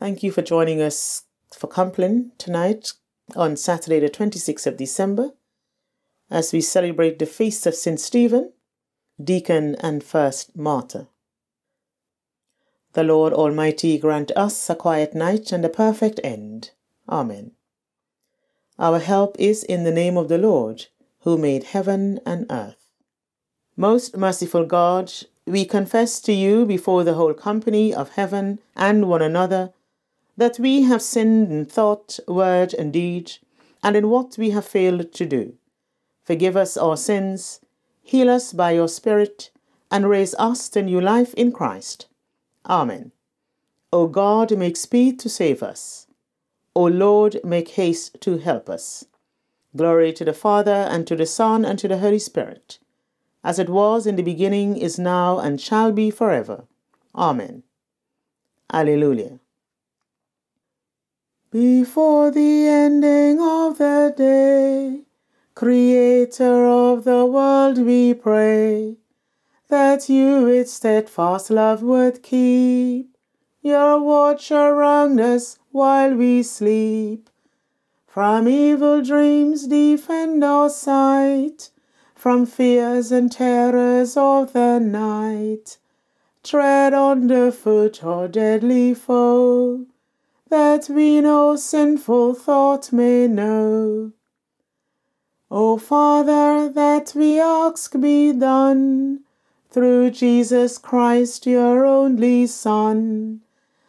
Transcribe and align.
Thank 0.00 0.22
you 0.22 0.32
for 0.32 0.40
joining 0.40 0.80
us 0.80 1.24
for 1.52 1.66
Compline 1.66 2.32
tonight 2.38 2.94
on 3.36 3.54
Saturday, 3.54 4.00
the 4.00 4.08
26th 4.08 4.66
of 4.66 4.78
December, 4.78 5.32
as 6.30 6.54
we 6.54 6.62
celebrate 6.62 7.18
the 7.18 7.26
feast 7.26 7.66
of 7.66 7.74
St. 7.74 8.00
Stephen, 8.00 8.54
Deacon 9.22 9.76
and 9.80 10.02
First 10.02 10.56
Martyr. 10.56 11.08
The 12.94 13.04
Lord 13.04 13.34
Almighty 13.34 13.98
grant 13.98 14.32
us 14.34 14.70
a 14.70 14.74
quiet 14.74 15.14
night 15.14 15.52
and 15.52 15.66
a 15.66 15.68
perfect 15.68 16.18
end. 16.24 16.70
Amen. 17.06 17.50
Our 18.78 19.00
help 19.00 19.36
is 19.38 19.62
in 19.62 19.84
the 19.84 19.92
name 19.92 20.16
of 20.16 20.28
the 20.28 20.38
Lord, 20.38 20.86
who 21.24 21.36
made 21.36 21.64
heaven 21.64 22.20
and 22.24 22.46
earth. 22.48 22.90
Most 23.76 24.16
merciful 24.16 24.64
God, 24.64 25.12
we 25.44 25.66
confess 25.66 26.22
to 26.22 26.32
you 26.32 26.64
before 26.64 27.04
the 27.04 27.14
whole 27.14 27.34
company 27.34 27.92
of 27.92 28.12
heaven 28.12 28.60
and 28.74 29.06
one 29.06 29.20
another 29.20 29.74
that 30.40 30.58
we 30.58 30.84
have 30.84 31.02
sinned 31.02 31.52
in 31.52 31.66
thought, 31.66 32.18
word, 32.26 32.72
and 32.72 32.94
deed, 32.94 33.30
and 33.82 33.94
in 33.94 34.08
what 34.08 34.38
we 34.38 34.48
have 34.52 34.64
failed 34.64 35.12
to 35.12 35.26
do. 35.26 35.52
Forgive 36.24 36.56
us 36.56 36.78
our 36.78 36.96
sins, 36.96 37.60
heal 38.02 38.30
us 38.30 38.54
by 38.54 38.70
your 38.70 38.88
Spirit, 38.88 39.50
and 39.90 40.08
raise 40.08 40.34
us 40.36 40.70
to 40.70 40.80
new 40.80 40.98
life 40.98 41.34
in 41.34 41.52
Christ. 41.52 42.06
Amen. 42.64 43.12
O 43.92 44.06
God, 44.06 44.56
make 44.56 44.78
speed 44.78 45.18
to 45.18 45.28
save 45.28 45.62
us. 45.62 46.06
O 46.74 46.84
Lord, 46.84 47.40
make 47.44 47.68
haste 47.70 48.18
to 48.22 48.38
help 48.38 48.70
us. 48.70 49.04
Glory 49.76 50.10
to 50.14 50.24
the 50.24 50.32
Father, 50.32 50.88
and 50.90 51.06
to 51.06 51.16
the 51.16 51.26
Son, 51.26 51.66
and 51.66 51.78
to 51.78 51.86
the 51.86 51.98
Holy 51.98 52.18
Spirit, 52.18 52.78
as 53.44 53.58
it 53.58 53.68
was 53.68 54.06
in 54.06 54.16
the 54.16 54.22
beginning, 54.22 54.78
is 54.78 54.98
now, 54.98 55.38
and 55.38 55.60
shall 55.60 55.92
be 55.92 56.10
forever. 56.10 56.64
Amen. 57.14 57.62
Alleluia. 58.72 59.39
Before 61.52 62.30
the 62.30 62.68
ending 62.68 63.40
of 63.40 63.78
the 63.78 64.14
day, 64.16 65.00
Creator 65.56 66.64
of 66.64 67.02
the 67.02 67.26
world, 67.26 67.78
we 67.78 68.14
pray 68.14 68.98
that 69.66 70.08
you 70.08 70.44
with 70.44 70.70
steadfast 70.70 71.50
love 71.50 71.82
would 71.82 72.22
keep 72.22 73.16
your 73.62 74.00
watch 74.00 74.52
around 74.52 75.18
us 75.18 75.58
while 75.72 76.14
we 76.14 76.44
sleep. 76.44 77.28
From 78.06 78.46
evil 78.46 79.02
dreams 79.02 79.66
defend 79.66 80.44
our 80.44 80.70
sight, 80.70 81.70
from 82.14 82.46
fears 82.46 83.10
and 83.10 83.32
terrors 83.32 84.16
of 84.16 84.52
the 84.52 84.78
night. 84.78 85.78
Tread 86.44 86.94
on 86.94 87.26
the 87.26 87.50
foot 87.50 88.04
our 88.04 88.28
deadly 88.28 88.94
foe 88.94 89.86
that 90.50 90.88
we 90.90 91.20
no 91.20 91.56
sinful 91.56 92.34
thought 92.34 92.92
may 92.92 93.26
know. 93.26 94.12
O 95.50 95.78
Father, 95.78 96.68
that 96.68 97.12
we 97.14 97.40
ask 97.40 97.98
be 98.00 98.32
done 98.32 99.20
through 99.70 100.10
Jesus 100.10 100.78
Christ, 100.78 101.46
your 101.46 101.86
only 101.86 102.46
Son, 102.46 103.40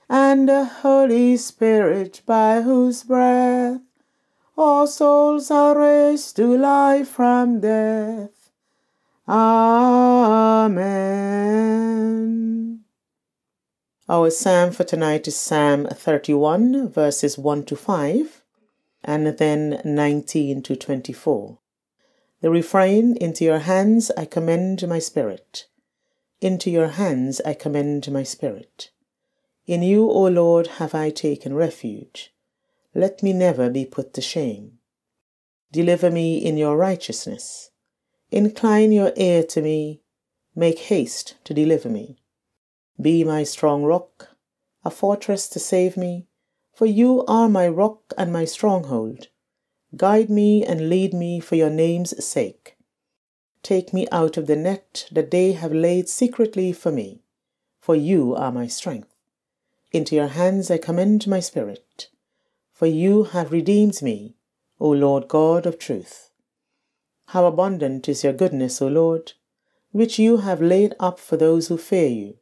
and 0.08 0.48
the 0.48 0.66
Holy 0.66 1.38
Spirit, 1.38 2.22
by 2.26 2.62
whose 2.62 3.04
breath 3.04 3.82
all 4.58 4.86
souls 4.86 5.50
are 5.50 5.78
raised 5.78 6.36
to 6.36 6.58
life 6.58 7.10
from 7.10 7.60
death. 7.60 8.52
Amen. 9.28 11.31
Our 14.12 14.30
psalm 14.30 14.74
for 14.74 14.84
tonight 14.84 15.26
is 15.30 15.38
Psalm 15.38 15.86
31, 15.86 16.90
verses 16.90 17.38
1 17.38 17.64
to 17.64 17.78
5, 17.78 18.44
and 19.06 19.26
then 19.26 19.82
19 19.86 20.62
to 20.64 20.76
24. 20.76 21.58
The 22.42 22.50
refrain 22.50 23.16
Into 23.16 23.46
your 23.46 23.60
hands 23.60 24.12
I 24.18 24.26
commend 24.26 24.86
my 24.86 25.00
spirit. 25.00 25.68
Into 26.42 26.70
your 26.70 26.90
hands 26.90 27.40
I 27.46 27.54
commend 27.54 28.12
my 28.12 28.24
spirit. 28.24 28.92
In 29.66 29.82
you, 29.82 30.10
O 30.10 30.26
Lord, 30.26 30.68
have 30.68 30.94
I 30.94 31.10
taken 31.10 31.54
refuge. 31.54 32.34
Let 32.94 33.24
me 33.24 33.32
never 33.32 33.70
be 33.70 33.86
put 33.86 34.14
to 34.16 34.22
shame. 34.22 34.80
Deliver 35.72 36.12
me 36.12 36.38
in 36.38 36.58
your 36.58 36.76
righteousness. 36.76 37.72
Incline 38.30 38.92
your 38.92 39.14
ear 39.16 39.42
to 39.44 39.62
me. 39.62 40.02
Make 40.54 40.80
haste 40.80 41.36
to 41.46 41.54
deliver 41.54 41.88
me. 41.88 42.21
Be 43.00 43.24
my 43.24 43.44
strong 43.44 43.84
rock, 43.84 44.36
a 44.84 44.90
fortress 44.90 45.48
to 45.50 45.60
save 45.60 45.96
me, 45.98 46.28
for 46.74 46.86
you 46.86 47.24
are 47.26 47.48
my 47.48 47.68
rock 47.68 48.14
and 48.18 48.32
my 48.32 48.46
stronghold. 48.46 49.28
Guide 49.96 50.30
me 50.30 50.64
and 50.64 50.90
lead 50.90 51.14
me 51.14 51.40
for 51.40 51.56
your 51.56 51.70
name's 51.70 52.24
sake. 52.24 52.78
Take 53.64 53.94
me 53.94 54.08
out 54.12 54.38
of 54.38 54.48
the 54.48 54.56
net 54.56 55.08
that 55.12 55.32
they 55.32 55.54
have 55.54 55.74
laid 55.74 56.10
secretly 56.10 56.74
for 56.74 56.92
me, 56.92 57.24
for 57.80 57.96
you 57.96 58.36
are 58.36 58.52
my 58.52 58.68
strength. 58.68 59.16
Into 59.92 60.16
your 60.16 60.28
hands 60.28 60.72
I 60.72 60.78
commend 60.78 61.28
my 61.28 61.40
spirit, 61.40 62.10
for 62.72 62.88
you 62.88 63.24
have 63.24 63.52
redeemed 63.52 64.02
me, 64.02 64.36
O 64.80 64.90
Lord 64.90 65.28
God 65.28 65.66
of 65.66 65.78
truth. 65.78 66.32
How 67.28 67.46
abundant 67.46 68.10
is 68.10 68.24
your 68.24 68.34
goodness, 68.34 68.82
O 68.82 68.88
Lord, 68.88 69.34
which 69.92 70.20
you 70.20 70.38
have 70.38 70.62
laid 70.62 70.96
up 71.00 71.20
for 71.20 71.38
those 71.38 71.68
who 71.68 71.78
fear 71.78 72.08
you 72.08 72.38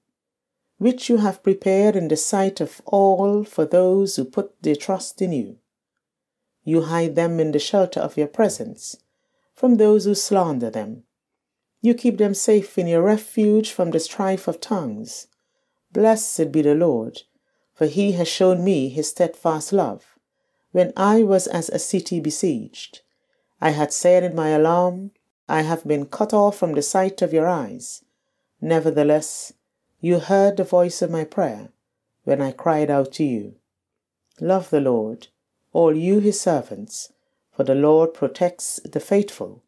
which 0.80 1.10
you 1.10 1.18
have 1.18 1.44
prepared 1.44 1.96
in 1.96 2.08
the 2.08 2.18
sight 2.18 2.60
of 2.60 2.82
all 2.86 3.44
for 3.44 3.66
those 3.66 4.16
who 4.16 4.26
put 4.26 4.60
their 4.64 4.76
trust 4.76 5.22
in 5.22 5.32
you. 5.32 5.58
You 6.64 6.84
hide 6.84 7.16
them 7.16 7.40
in 7.40 7.52
the 7.52 7.60
shelter 7.60 8.00
of 8.00 8.18
your 8.18 8.28
presence 8.28 8.98
from 9.60 9.76
those 9.76 10.06
who 10.06 10.16
slander 10.16 10.70
them. 10.70 11.04
You 11.82 11.94
keep 11.94 12.18
them 12.18 12.34
safe 12.34 12.78
in 12.78 12.88
your 12.88 13.02
refuge 13.02 13.72
from 13.72 13.92
the 13.92 14.00
strife 14.00 14.48
of 14.48 14.62
tongues. 14.62 15.28
Blessed 15.92 16.52
be 16.54 16.62
the 16.62 16.76
Lord, 16.76 17.24
for 17.74 17.86
he 17.86 18.14
has 18.14 18.30
shown 18.30 18.64
me 18.64 18.88
his 18.88 19.10
steadfast 19.10 19.74
love. 19.74 20.18
When 20.72 20.94
I 20.96 21.24
was 21.24 21.48
as 21.48 21.68
a 21.68 21.80
city 21.80 22.22
besieged, 22.22 23.02
I 23.60 23.72
had 23.72 23.92
said 23.92 24.24
in 24.24 24.34
my 24.34 24.50
alarm, 24.50 25.12
I 25.50 25.64
have 25.64 25.86
been 25.86 26.06
cut 26.06 26.34
off 26.34 26.58
from 26.58 26.74
the 26.74 26.82
sight 26.82 27.22
of 27.22 27.34
your 27.34 27.48
eyes. 27.48 28.04
Nevertheless, 28.62 29.52
you 30.02 30.20
heard 30.20 30.58
the 30.58 30.64
voice 30.64 31.02
of 31.02 31.12
my 31.12 31.24
prayer 31.24 31.70
when 32.24 32.42
I 32.42 32.52
cried 32.52 32.90
out 32.90 33.12
to 33.14 33.24
you. 33.24 33.56
Love 34.40 34.70
the 34.70 34.80
Lord, 34.80 35.28
all 35.74 35.96
you 35.96 36.20
his 36.20 36.40
servants, 36.40 37.12
for 37.52 37.64
the 37.64 37.76
Lord 37.76 38.14
protects 38.14 38.80
the 38.86 39.00
faithful, 39.00 39.64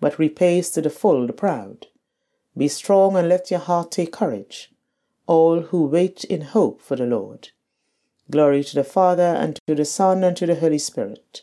but 0.00 0.18
repays 0.18 0.70
to 0.70 0.82
the 0.82 0.90
full 0.90 1.26
the 1.26 1.32
proud. 1.32 1.88
Be 2.56 2.68
strong 2.68 3.16
and 3.16 3.28
let 3.28 3.50
your 3.50 3.60
heart 3.60 3.90
take 3.90 4.12
courage, 4.12 4.72
all 5.26 5.62
who 5.62 5.86
wait 5.86 6.24
in 6.24 6.42
hope 6.42 6.80
for 6.80 6.96
the 6.96 7.06
Lord. 7.06 7.50
Glory 8.30 8.62
to 8.64 8.74
the 8.74 8.84
Father, 8.84 9.22
and 9.22 9.58
to 9.66 9.74
the 9.74 9.84
Son, 9.84 10.22
and 10.22 10.36
to 10.36 10.46
the 10.46 10.54
Holy 10.54 10.78
Spirit, 10.78 11.42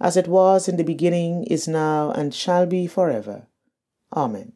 as 0.00 0.16
it 0.16 0.28
was 0.28 0.68
in 0.68 0.76
the 0.76 0.84
beginning, 0.84 1.44
is 1.44 1.66
now, 1.66 2.10
and 2.12 2.34
shall 2.34 2.66
be 2.66 2.86
forever. 2.86 3.46
Amen. 4.12 4.52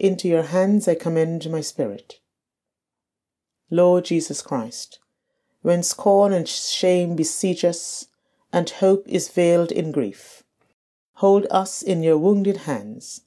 Into 0.00 0.28
your 0.28 0.44
hands 0.44 0.88
I 0.88 0.94
commend 0.94 1.50
my 1.50 1.60
spirit. 1.60 2.20
Lord 3.70 4.06
Jesus 4.06 4.40
Christ, 4.40 4.98
when 5.60 5.82
scorn 5.82 6.32
and 6.32 6.48
shame 6.48 7.16
besiege 7.16 7.66
us, 7.66 8.06
and 8.50 8.70
hope 8.70 9.06
is 9.06 9.28
veiled 9.28 9.70
in 9.70 9.92
grief, 9.92 10.42
hold 11.16 11.46
us 11.50 11.82
in 11.82 12.02
your 12.02 12.16
wounded 12.16 12.64
hands, 12.64 13.24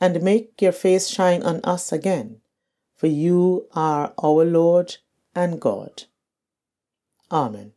and 0.00 0.20
make 0.20 0.60
your 0.60 0.72
face 0.72 1.06
shine 1.06 1.44
on 1.44 1.60
us 1.62 1.92
again, 1.92 2.40
for 2.96 3.06
you 3.06 3.68
are 3.72 4.12
our 4.20 4.44
Lord 4.44 4.96
and 5.32 5.60
God. 5.60 6.06
Amen. 7.30 7.72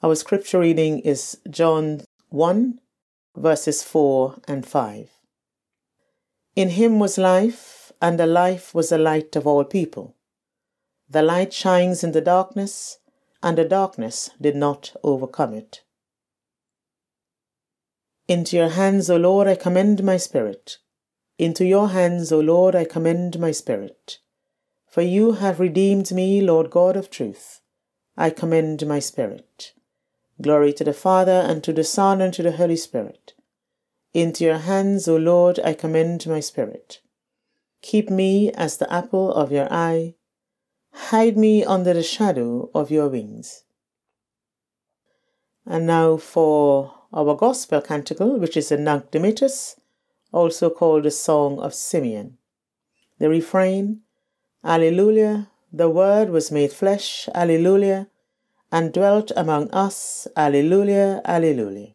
Our 0.00 0.14
scripture 0.14 0.60
reading 0.60 1.00
is 1.00 1.38
John 1.50 2.02
1, 2.28 2.78
verses 3.34 3.82
4 3.82 4.42
and 4.46 4.64
5. 4.64 5.10
In 6.56 6.70
him 6.70 7.00
was 7.00 7.18
life, 7.18 7.90
and 8.00 8.18
the 8.18 8.26
life 8.26 8.74
was 8.74 8.90
the 8.90 8.98
light 8.98 9.34
of 9.34 9.44
all 9.44 9.64
people. 9.64 10.14
The 11.10 11.22
light 11.22 11.52
shines 11.52 12.04
in 12.04 12.12
the 12.12 12.20
darkness, 12.20 12.98
and 13.42 13.58
the 13.58 13.64
darkness 13.64 14.30
did 14.40 14.54
not 14.54 14.94
overcome 15.02 15.52
it. 15.52 15.82
Into 18.28 18.56
your 18.56 18.70
hands, 18.70 19.10
O 19.10 19.16
Lord, 19.16 19.48
I 19.48 19.56
commend 19.56 20.04
my 20.04 20.16
spirit. 20.16 20.78
Into 21.38 21.64
your 21.64 21.88
hands, 21.88 22.30
O 22.30 22.38
Lord, 22.38 22.76
I 22.76 22.84
commend 22.84 23.40
my 23.40 23.50
spirit. 23.50 24.18
For 24.86 25.02
you 25.02 25.32
have 25.32 25.58
redeemed 25.58 26.12
me, 26.12 26.40
Lord 26.40 26.70
God 26.70 26.96
of 26.96 27.10
truth. 27.10 27.62
I 28.16 28.30
commend 28.30 28.86
my 28.86 29.00
spirit. 29.00 29.72
Glory 30.40 30.72
to 30.74 30.84
the 30.84 30.94
Father, 30.94 31.42
and 31.48 31.64
to 31.64 31.72
the 31.72 31.84
Son, 31.84 32.20
and 32.20 32.32
to 32.32 32.44
the 32.44 32.52
Holy 32.52 32.76
Spirit 32.76 33.34
into 34.14 34.44
your 34.44 34.58
hands, 34.58 35.08
O 35.08 35.16
Lord, 35.16 35.58
I 35.64 35.74
commend 35.74 36.26
my 36.26 36.38
spirit. 36.38 37.00
Keep 37.82 38.08
me 38.08 38.52
as 38.52 38.78
the 38.78 38.90
apple 38.90 39.34
of 39.34 39.50
your 39.50 39.70
eye. 39.70 40.14
Hide 40.92 41.36
me 41.36 41.64
under 41.64 41.92
the 41.92 42.04
shadow 42.04 42.70
of 42.72 42.92
your 42.92 43.08
wings. 43.08 43.64
And 45.66 45.86
now 45.86 46.16
for 46.16 46.94
our 47.12 47.34
gospel 47.34 47.80
canticle, 47.80 48.38
which 48.38 48.56
is 48.56 48.70
a 48.70 48.76
Nunc 48.76 49.10
Dimittis, 49.10 49.80
also 50.32 50.70
called 50.70 51.02
the 51.02 51.10
Song 51.10 51.58
of 51.58 51.74
Simeon. 51.74 52.38
The 53.18 53.28
refrain, 53.28 54.00
Alleluia, 54.64 55.48
the 55.72 55.90
Word 55.90 56.30
was 56.30 56.52
made 56.52 56.72
flesh, 56.72 57.28
Alleluia, 57.34 58.08
and 58.70 58.92
dwelt 58.92 59.32
among 59.36 59.70
us, 59.70 60.28
Alleluia, 60.36 61.20
Alleluia. 61.24 61.94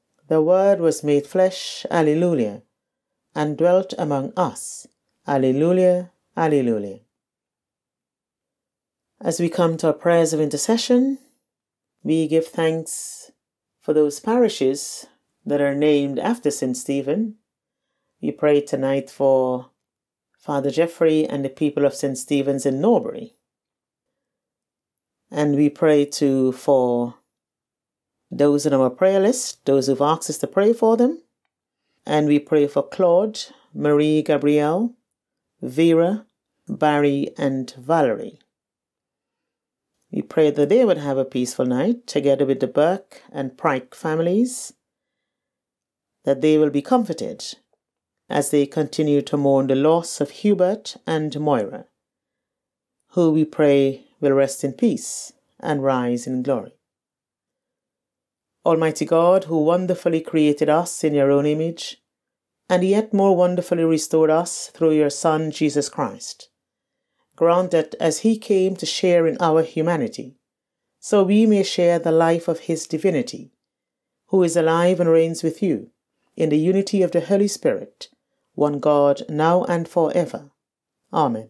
the 0.31 0.41
Word 0.41 0.79
was 0.79 1.03
made 1.03 1.27
flesh, 1.27 1.85
Alleluia, 1.91 2.61
and 3.35 3.57
dwelt 3.57 3.93
among 3.97 4.31
us. 4.37 4.87
Alleluia, 5.27 6.11
Alleluia. 6.37 6.99
As 9.19 9.41
we 9.41 9.49
come 9.49 9.75
to 9.75 9.87
our 9.87 9.93
prayers 9.93 10.31
of 10.31 10.39
intercession, 10.39 11.17
we 12.01 12.29
give 12.29 12.47
thanks 12.47 13.31
for 13.81 13.93
those 13.93 14.21
parishes 14.21 15.05
that 15.45 15.59
are 15.59 15.75
named 15.75 16.17
after 16.17 16.49
St. 16.49 16.77
Stephen. 16.77 17.35
We 18.21 18.31
pray 18.31 18.61
tonight 18.61 19.09
for 19.09 19.71
Father 20.39 20.71
Jeffrey 20.71 21.27
and 21.27 21.43
the 21.43 21.49
people 21.49 21.83
of 21.83 21.93
St. 21.93 22.17
Stephen's 22.17 22.65
in 22.65 22.79
Norbury. 22.79 23.35
And 25.29 25.57
we 25.57 25.69
pray 25.69 26.05
too 26.05 26.53
for 26.53 27.15
those 28.31 28.65
in 28.65 28.73
our 28.73 28.89
prayer 28.89 29.19
list, 29.19 29.65
those 29.65 29.87
who've 29.87 30.01
asked 30.01 30.29
us 30.29 30.37
to 30.39 30.47
pray 30.47 30.71
for 30.73 30.95
them. 30.95 31.21
And 32.05 32.27
we 32.27 32.39
pray 32.39 32.67
for 32.67 32.81
Claude, 32.81 33.39
Marie 33.73 34.23
Gabrielle, 34.23 34.95
Vera, 35.61 36.25
Barry, 36.67 37.29
and 37.37 37.71
Valerie. 37.77 38.39
We 40.11 40.21
pray 40.21 40.49
that 40.49 40.69
they 40.69 40.83
would 40.83 40.97
have 40.97 41.17
a 41.17 41.25
peaceful 41.25 41.65
night 41.65 42.07
together 42.07 42.45
with 42.45 42.59
the 42.59 42.67
Burke 42.67 43.21
and 43.31 43.57
Pryke 43.57 43.93
families, 43.93 44.73
that 46.23 46.41
they 46.41 46.57
will 46.57 46.69
be 46.69 46.81
comforted 46.81 47.43
as 48.29 48.49
they 48.49 48.65
continue 48.65 49.21
to 49.21 49.37
mourn 49.37 49.67
the 49.67 49.75
loss 49.75 50.21
of 50.21 50.31
Hubert 50.31 50.95
and 51.05 51.37
Moira, 51.39 51.85
who 53.09 53.31
we 53.31 53.45
pray 53.45 54.05
will 54.19 54.31
rest 54.31 54.63
in 54.63 54.73
peace 54.73 55.33
and 55.59 55.83
rise 55.83 56.27
in 56.27 56.43
glory. 56.43 56.73
Almighty 58.63 59.05
God, 59.05 59.45
who 59.45 59.63
wonderfully 59.63 60.21
created 60.21 60.69
us 60.69 61.03
in 61.03 61.15
your 61.15 61.31
own 61.31 61.47
image, 61.47 62.01
and 62.69 62.83
yet 62.83 63.13
more 63.13 63.35
wonderfully 63.35 63.83
restored 63.83 64.29
us 64.29 64.67
through 64.67 64.91
your 64.91 65.09
Son, 65.09 65.49
Jesus 65.49 65.89
Christ, 65.89 66.49
grant 67.35 67.71
that 67.71 67.95
as 67.99 68.19
he 68.19 68.37
came 68.37 68.75
to 68.75 68.85
share 68.85 69.25
in 69.25 69.35
our 69.39 69.63
humanity, 69.63 70.37
so 70.99 71.23
we 71.23 71.47
may 71.47 71.63
share 71.63 71.97
the 71.97 72.11
life 72.11 72.47
of 72.47 72.59
his 72.59 72.85
divinity, 72.85 73.51
who 74.27 74.43
is 74.43 74.55
alive 74.55 74.99
and 74.99 75.09
reigns 75.09 75.41
with 75.41 75.63
you, 75.63 75.89
in 76.37 76.49
the 76.49 76.59
unity 76.59 77.01
of 77.01 77.11
the 77.11 77.21
Holy 77.21 77.47
Spirit, 77.47 78.09
one 78.53 78.79
God, 78.79 79.23
now 79.27 79.63
and 79.63 79.87
for 79.87 80.11
ever. 80.13 80.51
Amen. 81.11 81.49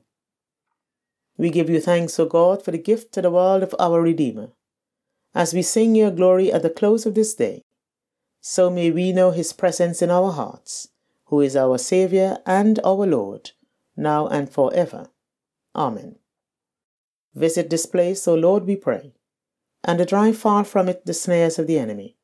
We 1.38 1.50
give 1.50 1.70
you 1.70 1.82
thanks, 1.82 2.18
O 2.20 2.26
God, 2.26 2.64
for 2.64 2.72
the 2.72 2.78
gift 2.78 3.12
to 3.14 3.22
the 3.22 3.32
world 3.32 3.64
of 3.64 3.76
our 3.78 4.02
Redeemer 4.02 4.54
as 5.34 5.54
we 5.54 5.62
sing 5.62 5.96
your 5.96 6.12
glory 6.12 6.52
at 6.52 6.62
the 6.62 6.70
close 6.70 7.06
of 7.06 7.16
this 7.16 7.34
day, 7.34 7.64
so 8.42 8.70
may 8.70 8.92
we 8.92 9.12
know 9.14 9.32
his 9.32 9.54
presence 9.54 10.02
in 10.02 10.10
our 10.10 10.32
hearts, 10.32 10.90
who 11.26 11.42
is 11.42 11.56
our 11.56 11.78
Saviour 11.78 12.40
and 12.46 12.80
our 12.84 13.06
Lord, 13.06 13.52
now 13.96 14.28
and 14.28 14.50
for 14.50 14.74
ever. 14.74 15.08
Amen. 15.76 16.16
Visit 17.34 17.70
this 17.70 17.86
place, 17.86 18.28
O 18.28 18.36
Lord, 18.36 18.66
we 18.66 18.76
pray, 18.76 19.14
and 19.84 20.06
drive 20.06 20.38
far 20.38 20.64
from 20.64 20.90
it 20.90 21.06
the 21.06 21.14
snares 21.14 21.58
of 21.58 21.68
the 21.68 21.80
enemy. 21.80 22.18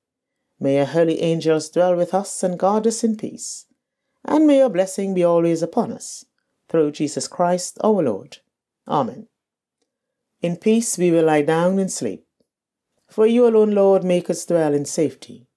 May 0.60 0.76
your 0.78 0.86
holy 0.86 1.22
angels 1.22 1.70
dwell 1.70 1.96
with 1.96 2.14
us 2.14 2.44
and 2.44 2.60
guard 2.60 2.86
us 2.88 3.04
in 3.04 3.16
peace, 3.16 3.68
and 4.26 4.46
may 4.46 4.58
your 4.58 4.70
blessing 4.70 5.14
be 5.14 5.24
always 5.24 5.62
upon 5.62 5.94
us, 5.94 6.26
through 6.68 6.92
Jesus 6.92 7.28
Christ 7.28 7.78
our 7.84 8.04
Lord. 8.04 8.40
Amen. 8.88 9.28
In 10.42 10.58
peace 10.58 10.98
we 10.98 11.12
will 11.12 11.26
lie 11.26 11.44
down 11.44 11.80
and 11.80 11.92
sleep 11.92 12.27
for 13.08 13.26
you 13.26 13.48
alone, 13.48 13.72
Lord, 13.72 14.04
make 14.04 14.30
us 14.30 14.46
dwell 14.46 14.74
in 14.74 14.86
safety. 14.86 15.48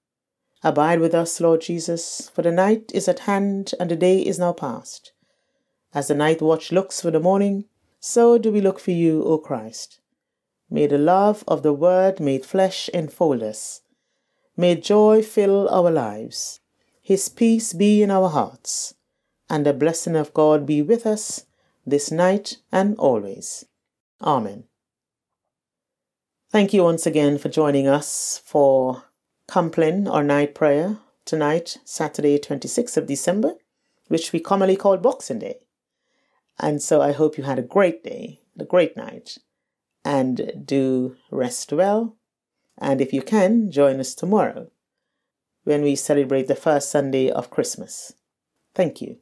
Abide 0.63 0.99
with 0.99 1.13
us, 1.13 1.41
Lord 1.41 1.61
Jesus, 1.61 2.29
for 2.33 2.41
the 2.41 2.51
night 2.51 2.91
is 2.93 3.07
at 3.07 3.19
hand 3.19 3.73
and 3.79 3.89
the 3.89 3.95
day 3.95 4.19
is 4.21 4.39
now 4.39 4.53
past. 4.53 5.11
As 5.93 6.07
the 6.07 6.15
night 6.15 6.41
watch 6.41 6.71
looks 6.71 7.01
for 7.01 7.11
the 7.11 7.19
morning, 7.19 7.65
so 7.99 8.37
do 8.37 8.51
we 8.51 8.61
look 8.61 8.79
for 8.79 8.91
you, 8.91 9.23
O 9.23 9.37
Christ. 9.37 9.99
May 10.69 10.87
the 10.87 10.97
love 10.97 11.43
of 11.47 11.63
the 11.63 11.73
Word 11.73 12.19
made 12.19 12.45
flesh 12.45 12.89
enfold 12.93 13.43
us. 13.43 13.81
May 14.55 14.75
joy 14.75 15.21
fill 15.21 15.67
our 15.69 15.91
lives. 15.91 16.61
His 17.01 17.27
peace 17.27 17.73
be 17.73 18.01
in 18.01 18.11
our 18.11 18.29
hearts, 18.29 18.93
and 19.49 19.65
the 19.65 19.73
blessing 19.73 20.15
of 20.15 20.33
God 20.33 20.65
be 20.65 20.81
with 20.81 21.05
us 21.05 21.45
this 21.85 22.11
night 22.11 22.57
and 22.71 22.95
always. 22.97 23.65
Amen. 24.21 24.65
Thank 26.51 26.73
you 26.73 26.83
once 26.83 27.05
again 27.05 27.37
for 27.37 27.47
joining 27.47 27.87
us 27.87 28.41
for 28.43 29.05
Compline 29.47 30.05
or 30.05 30.21
night 30.21 30.53
prayer 30.53 30.97
tonight, 31.23 31.77
Saturday, 31.85 32.37
26th 32.37 32.97
of 32.97 33.05
December, 33.05 33.53
which 34.09 34.33
we 34.33 34.41
commonly 34.41 34.75
call 34.75 34.97
Boxing 34.97 35.39
Day. 35.39 35.59
And 36.59 36.81
so 36.81 37.01
I 37.01 37.13
hope 37.13 37.37
you 37.37 37.45
had 37.45 37.57
a 37.57 37.61
great 37.61 38.03
day, 38.03 38.41
a 38.59 38.65
great 38.65 38.97
night, 38.97 39.37
and 40.03 40.65
do 40.65 41.15
rest 41.31 41.71
well. 41.71 42.17
And 42.77 42.99
if 42.99 43.13
you 43.13 43.21
can, 43.21 43.71
join 43.71 44.01
us 44.01 44.13
tomorrow 44.13 44.71
when 45.63 45.81
we 45.81 45.95
celebrate 45.95 46.49
the 46.49 46.55
first 46.55 46.91
Sunday 46.91 47.29
of 47.29 47.49
Christmas. 47.49 48.11
Thank 48.75 48.99
you. 49.01 49.19